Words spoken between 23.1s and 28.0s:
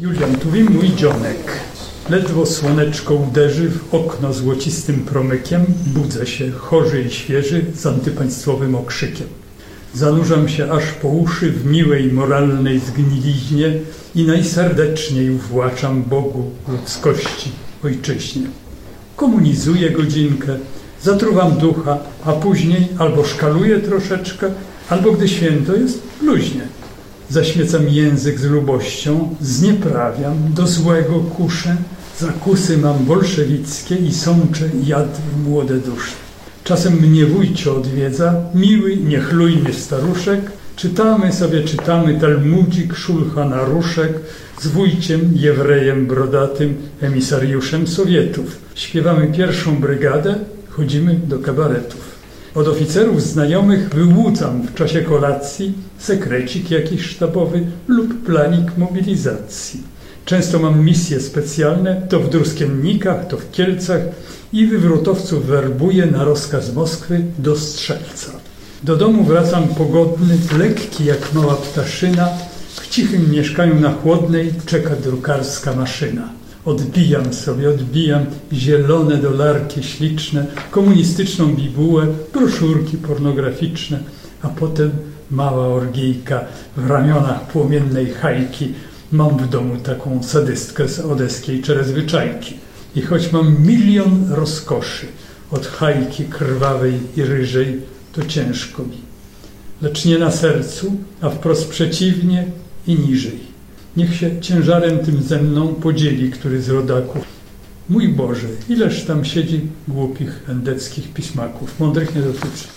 szkaluję troszeczkę, albo gdy święto jest, luźnie. Zaśmiecam